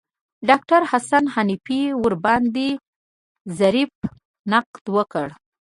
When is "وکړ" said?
4.95-5.27